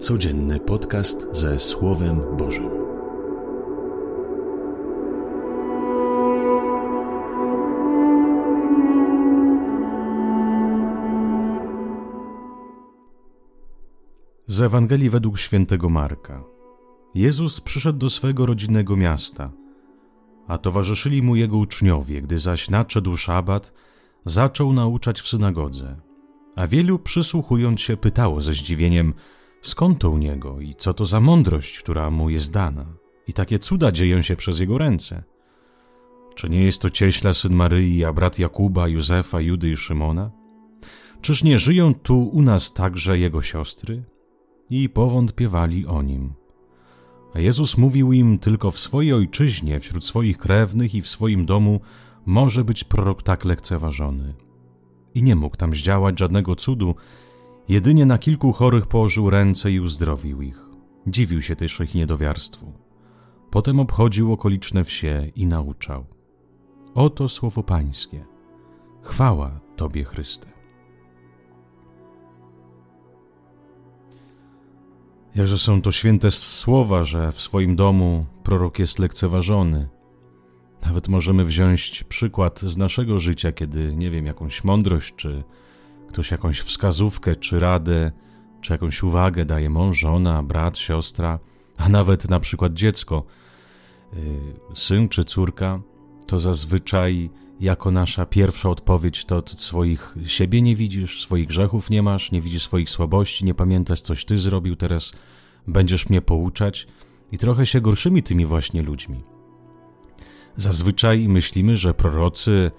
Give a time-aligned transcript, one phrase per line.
[0.00, 2.70] Codzienny podcast ze Słowem Bożym.
[14.46, 16.44] Z Ewangelii według świętego Marka.
[17.14, 19.52] Jezus przyszedł do swego rodzinnego miasta,
[20.48, 22.22] a towarzyszyli mu jego uczniowie.
[22.22, 23.72] Gdy zaś nadszedł szabat,
[24.24, 25.96] zaczął nauczać w synagodze.
[26.56, 29.14] A wielu przysłuchując się pytało ze zdziwieniem,
[29.62, 32.86] skąd to u niego i co to za mądrość, która mu jest dana.
[33.26, 35.22] I takie cuda dzieją się przez jego ręce.
[36.34, 40.30] Czy nie jest to cieśla syn Maryi, a brat Jakuba, Józefa, Judy i Szymona?
[41.20, 44.04] Czyż nie żyją tu u nas także jego siostry?
[44.70, 46.32] I powątpiewali o nim.
[47.34, 51.80] A Jezus mówił im tylko w swojej ojczyźnie, wśród swoich krewnych i w swoim domu
[52.26, 54.34] może być prorok tak lekceważony.
[55.14, 56.94] I nie mógł tam zdziałać żadnego cudu,
[57.70, 60.60] jedynie na kilku chorych położył ręce i uzdrowił ich.
[61.06, 62.72] Dziwił się też ich niedowiarstwu.
[63.50, 66.06] Potem obchodził okoliczne wsie i nauczał.
[66.94, 68.24] Oto słowo Pańskie.
[69.02, 70.46] Chwała Tobie, Chryste.
[75.34, 79.88] Jakże są to święte słowa, że w swoim domu prorok jest lekceważony.
[80.82, 85.44] Nawet możemy wziąć przykład z naszego życia, kiedy, nie wiem, jakąś mądrość, czy
[86.10, 88.12] ktoś jakąś wskazówkę, czy radę,
[88.60, 91.38] czy jakąś uwagę daje mąż, żona, brat, siostra,
[91.76, 93.24] a nawet na przykład dziecko,
[94.12, 94.20] yy,
[94.74, 95.80] syn czy córka,
[96.26, 97.30] to zazwyczaj
[97.60, 102.62] jako nasza pierwsza odpowiedź to swoich siebie nie widzisz, swoich grzechów nie masz, nie widzisz
[102.62, 105.12] swoich słabości, nie pamiętasz, coś ty zrobił, teraz
[105.66, 106.86] będziesz mnie pouczać
[107.32, 109.24] i trochę się gorszymi tymi właśnie ludźmi.
[110.56, 112.70] Zazwyczaj myślimy, że prorocy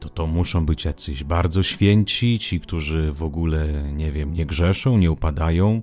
[0.00, 4.98] to to muszą być jacyś bardzo święci, ci, którzy w ogóle, nie wiem, nie grzeszą,
[4.98, 5.82] nie upadają,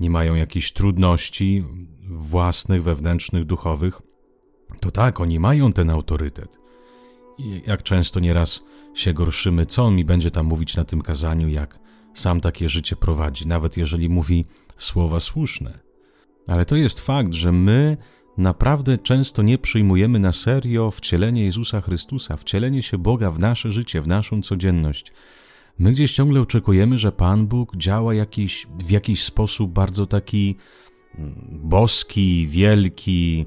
[0.00, 1.64] nie mają jakichś trudności
[2.08, 4.02] własnych, wewnętrznych, duchowych.
[4.80, 6.58] To tak, oni mają ten autorytet.
[7.38, 8.62] I jak często nieraz
[8.94, 11.78] się gorszymy, co on mi będzie tam mówić na tym kazaniu, jak
[12.14, 14.44] sam takie życie prowadzi, nawet jeżeli mówi
[14.78, 15.78] słowa słuszne.
[16.46, 17.96] Ale to jest fakt, że my
[18.38, 24.02] naprawdę często nie przyjmujemy na serio wcielenie Jezusa Chrystusa, wcielenie się Boga w nasze życie,
[24.02, 25.12] w naszą codzienność.
[25.78, 30.56] My gdzieś ciągle oczekujemy, że Pan Bóg działa jakiś, w jakiś sposób bardzo taki
[31.18, 33.46] mm, boski, wielki.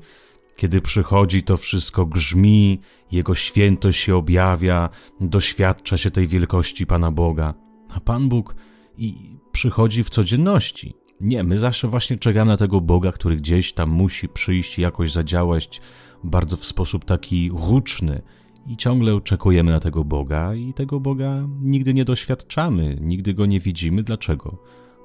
[0.56, 2.80] Kiedy przychodzi, to wszystko grzmi,
[3.12, 4.90] Jego świętość się objawia,
[5.22, 7.54] doświadcza się tej wielkości Pana Boga.
[7.90, 8.56] A Pan Bóg
[8.98, 10.94] i przychodzi w codzienności.
[11.22, 15.12] Nie, my zawsze właśnie czekamy na tego Boga, który gdzieś tam musi przyjść i jakoś
[15.12, 15.82] zadziałać
[16.24, 18.22] bardzo w sposób taki huczny.
[18.68, 23.60] I ciągle oczekujemy na tego Boga, i tego Boga nigdy nie doświadczamy, nigdy go nie
[23.60, 24.04] widzimy.
[24.04, 24.58] Dlaczego?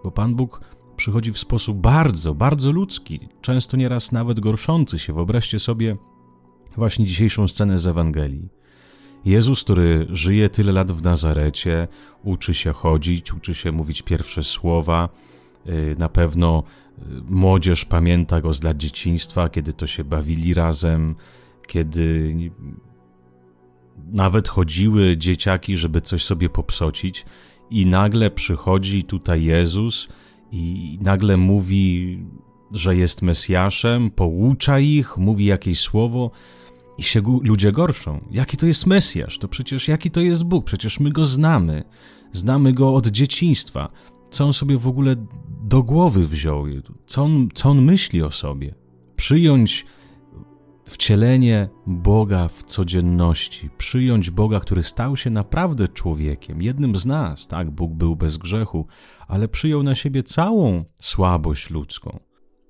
[0.04, 0.60] Bo Pan Bóg
[0.96, 5.12] przychodzi w sposób bardzo, bardzo ludzki, często nieraz nawet gorszący się.
[5.12, 5.96] Wyobraźcie sobie
[6.76, 8.48] właśnie dzisiejszą scenę z Ewangelii.
[9.24, 11.88] Jezus, który żyje tyle lat w Nazarecie,
[12.24, 15.08] uczy się chodzić, uczy się mówić pierwsze słowa,
[15.98, 16.62] na pewno
[16.98, 21.14] y, młodzież pamięta go z lat dzieciństwa, kiedy to się bawili razem,
[21.66, 22.34] kiedy
[24.12, 27.24] nawet chodziły dzieciaki, żeby coś sobie popsocić,
[27.70, 30.08] i nagle przychodzi tutaj Jezus
[30.52, 32.18] i nagle mówi,
[32.72, 36.30] że jest Mesjaszem, poucza ich, mówi jakieś słowo
[36.98, 38.20] i się ludzie gorszą.
[38.30, 39.38] Jaki to jest Mesjasz?
[39.38, 40.64] To przecież jaki to jest Bóg?
[40.64, 41.84] Przecież my go znamy.
[42.32, 43.90] Znamy go od dzieciństwa
[44.34, 45.16] co on sobie w ogóle
[45.64, 46.64] do głowy wziął,
[47.06, 48.74] co on, co on myśli o sobie.
[49.16, 49.86] Przyjąć
[50.84, 57.70] wcielenie Boga w codzienności, przyjąć Boga, który stał się naprawdę człowiekiem, jednym z nas, tak,
[57.70, 58.86] Bóg był bez grzechu,
[59.28, 62.18] ale przyjął na siebie całą słabość ludzką.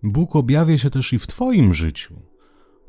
[0.03, 2.15] Bóg objawia się też i w Twoim życiu.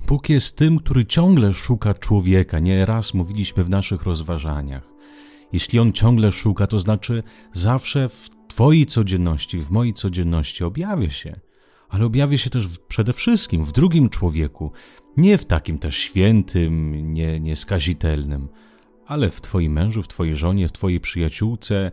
[0.07, 4.83] Bóg jest tym, który ciągle szuka człowieka, nie raz mówiliśmy w naszych rozważaniach.
[5.53, 7.23] Jeśli on ciągle szuka, to znaczy
[7.53, 11.39] zawsze w Twojej codzienności, w mojej codzienności objawia się,
[11.89, 14.71] ale objawia się też przede wszystkim w drugim człowieku,
[15.17, 18.47] nie w takim też świętym, nie, nieskazitelnym,
[19.07, 21.91] ale w Twoim mężu, w Twojej żonie, w Twojej przyjaciółce,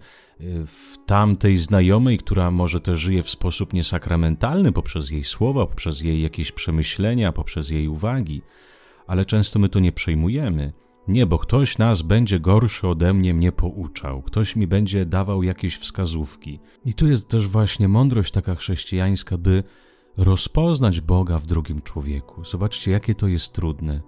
[0.67, 6.23] w tamtej znajomej, która może też żyje w sposób niesakramentalny poprzez jej słowa, poprzez jej
[6.23, 8.43] jakieś przemyślenia, poprzez jej uwagi,
[9.07, 10.73] ale często my to nie przejmujemy.
[11.09, 15.77] Nie, bo ktoś nas będzie gorszy ode mnie mnie pouczał, ktoś mi będzie dawał jakieś
[15.77, 16.61] wskazówki.
[16.85, 19.65] I tu jest też właśnie mądrość taka chrześcijańska, by
[20.17, 22.45] rozpoznać Boga w drugim człowieku.
[22.45, 24.01] Zobaczcie, jakie to jest trudne.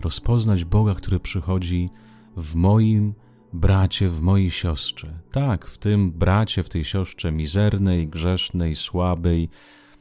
[0.00, 1.90] Rozpoznać Boga, który przychodzi
[2.36, 3.14] w moim
[3.52, 5.20] bracie w mojej siostrze.
[5.30, 9.48] Tak, w tym bracie, w tej siostrze mizernej, grzesznej, słabej,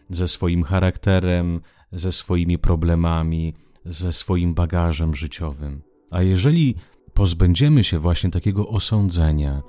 [0.09, 3.53] ze swoim charakterem, ze swoimi problemami,
[3.85, 5.81] ze swoim bagażem życiowym.
[6.13, 6.75] A jeżeli
[7.13, 9.61] pozbędziemy się właśnie takiego osądzenia,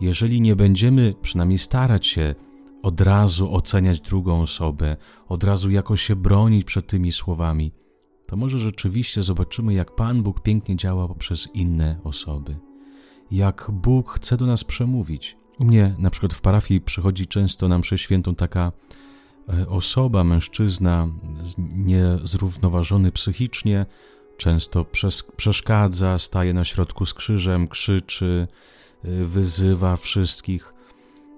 [0.00, 2.34] jeżeli nie będziemy przynajmniej starać się
[2.82, 4.96] od razu oceniać drugą osobę,
[5.28, 7.72] od razu jakoś się bronić przed tymi słowami,
[8.26, 12.56] to może rzeczywiście zobaczymy, jak Pan Bóg pięknie działa poprzez inne osoby.
[13.30, 15.36] Jak Bóg chce do nas przemówić.
[15.58, 18.72] U mnie na przykład w parafii przychodzi często na mszę świętą taka
[19.48, 21.08] e, osoba, mężczyzna
[21.58, 23.86] niezrównoważony psychicznie,
[24.36, 24.86] często
[25.36, 28.48] przeszkadza, staje na środku z krzyżem, krzyczy,
[29.04, 30.74] e, wyzywa wszystkich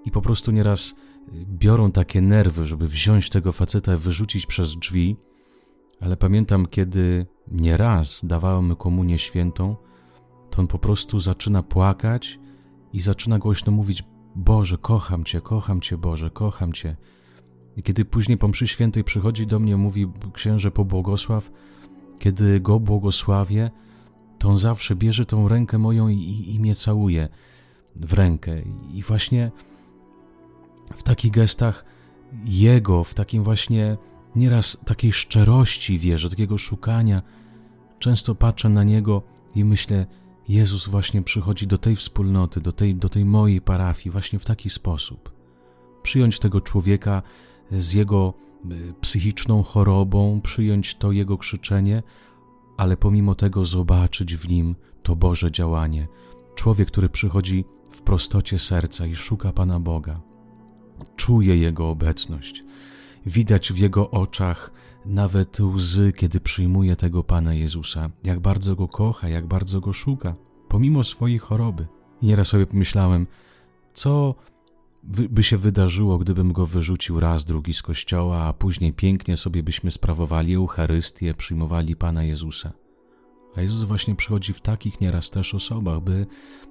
[0.05, 0.95] i po prostu nieraz
[1.33, 5.17] biorą takie nerwy, żeby wziąć tego faceta wyrzucić przez drzwi,
[6.01, 9.77] ale pamiętam, kiedy nieraz dawałem mu komunię świętą,
[10.51, 12.39] to on po prostu zaczyna płakać
[12.93, 14.05] i zaczyna głośno mówić:
[14.35, 16.97] Boże, kocham Cię, kocham Cię, Boże, kocham Cię.
[17.77, 21.51] I kiedy później po mszy świętej przychodzi do mnie, mówi księże pobłogosław,
[22.19, 23.71] kiedy go błogosławię,
[24.39, 27.29] to on zawsze bierze tą rękę moją i, i, mnie całuje
[27.97, 28.63] w rękę.
[28.93, 29.51] I właśnie
[30.97, 31.85] w takich gestach
[32.45, 33.97] Jego, w takim właśnie
[34.37, 37.23] nieraz takiej szczerości wierzę, takiego szukania.
[37.99, 39.23] Często patrzę na Niego
[39.55, 40.07] i myślę,
[40.49, 44.71] Jezus właśnie przychodzi do tej wspólnoty, do tej, do tej mojej parafii właśnie w taki
[44.71, 45.33] sposób.
[46.03, 47.23] Przyjąć tego człowieka
[47.73, 48.35] z jego
[48.65, 48.69] e,
[49.01, 52.03] psychiczną chorobą, przyjąć to jego krzyczenie,
[52.77, 56.09] ale pomimo tego zobaczyć w nim to Boże działanie.
[56.55, 60.21] Człowiek, który przychodzi w prostocie serca i szuka Pana Boga.
[61.17, 62.65] Czuje Jego obecność.
[63.27, 64.73] Widać w Jego oczach
[65.07, 70.35] nawet łzy, kiedy przyjmuje tego Pana Jezusa, jak bardzo Go kocha, jak bardzo Go szuka,
[70.69, 71.87] pomimo swojej choroby.
[72.23, 73.27] Nieraz sobie pomyślałem,
[73.95, 74.35] co
[75.07, 79.91] by się wydarzyło, gdybym go wyrzucił raz, drugi z kościoła, a później pięknie sobie byśmy
[79.91, 82.73] sprawowali Eucharystię, przyjmowali Pana Jezusa.
[83.57, 86.27] A Jezus właśnie przychodzi w takich nieraz też osobach, by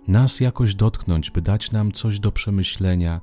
[0.08, 3.22] nas jakoś dotknąć, by dać nam coś do przemyślenia,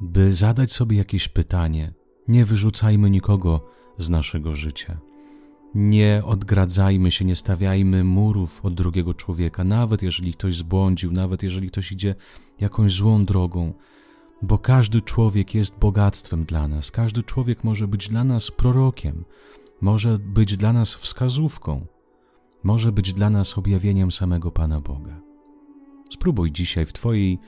[0.00, 1.92] by zadać sobie jakieś pytanie.
[2.28, 3.60] Nie wyrzucajmy nikogo
[3.98, 5.00] z naszego życia.
[5.74, 11.68] Nie odgradzajmy się, nie stawiajmy murów od drugiego człowieka, nawet jeżeli ktoś zbłądził, nawet jeżeli
[11.68, 12.14] ktoś idzie
[12.60, 13.74] jakąś złą drogą,
[14.42, 19.24] bo każdy człowiek jest bogactwem dla nas, każdy człowiek może być dla nas prorokiem,
[19.80, 21.86] może być dla nas wskazówką,
[22.62, 25.20] może być dla nas objawieniem samego Pana Boga.
[26.10, 27.38] Spróbuj dzisiaj w Twojej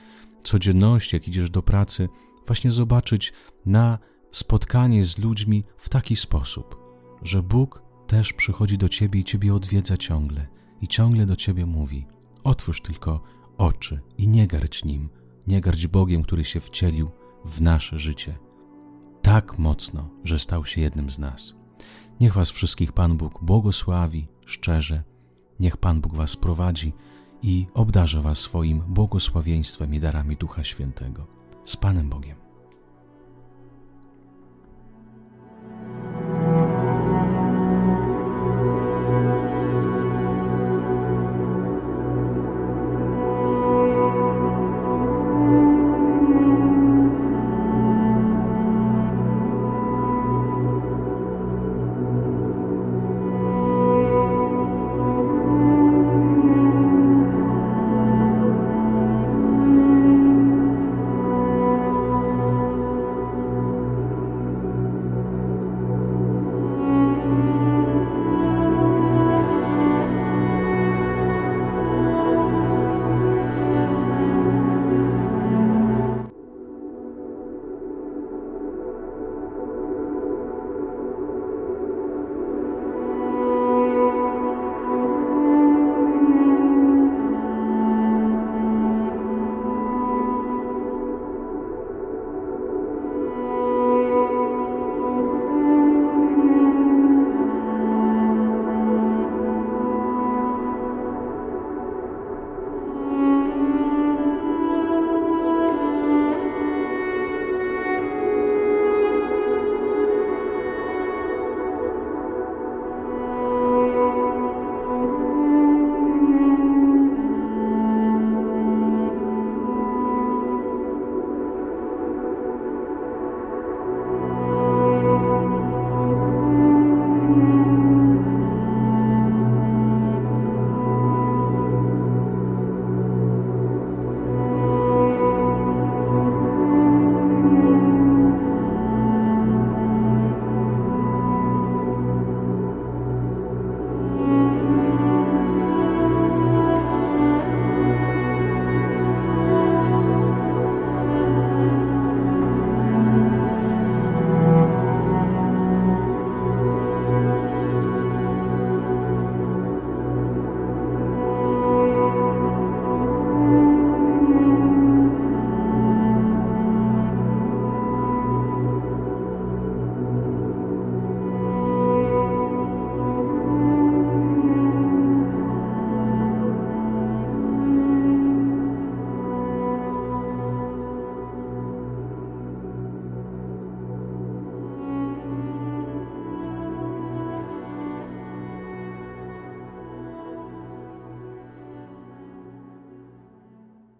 [0.43, 2.09] codzienności, jak idziesz do pracy,
[2.47, 3.33] właśnie zobaczyć
[3.65, 3.99] na
[4.31, 6.77] spotkanie z ludźmi w taki sposób,
[7.21, 10.47] że Bóg też przychodzi do ciebie i ciebie odwiedza ciągle
[10.81, 12.05] i ciągle do ciebie mówi:
[12.43, 13.21] Otwórz tylko
[13.57, 15.09] oczy i nie gardź nim,
[15.47, 17.11] nie gardź Bogiem, który się wcielił
[17.45, 18.37] w nasze życie.
[19.21, 21.53] Tak mocno, że stał się jednym z nas.
[22.19, 25.03] Niech Was wszystkich Pan Bóg błogosławi szczerze,
[25.59, 26.93] niech Pan Bóg Was prowadzi
[27.41, 31.27] i obdarza Was swoim błogosławieństwem i darami Ducha Świętego.
[31.65, 32.42] Z Panem Bogiem.